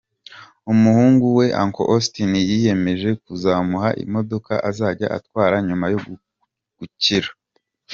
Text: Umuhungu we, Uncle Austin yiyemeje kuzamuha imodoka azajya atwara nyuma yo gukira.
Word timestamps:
Umuhungu 0.71 1.25
we, 1.37 1.45
Uncle 1.63 1.85
Austin 1.93 2.31
yiyemeje 2.49 3.09
kuzamuha 3.23 3.89
imodoka 4.03 4.51
azajya 4.69 5.07
atwara 5.17 5.55
nyuma 5.67 5.85
yo 5.93 5.99
gukira. 6.79 7.29